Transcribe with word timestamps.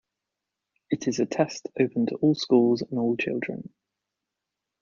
It 0.89 1.07
is 1.07 1.19
a 1.19 1.27
test 1.27 1.67
open 1.79 2.07
to 2.07 2.15
all 2.15 2.33
schools 2.33 2.81
and 2.81 2.97
all 2.97 3.15
children. 3.17 3.71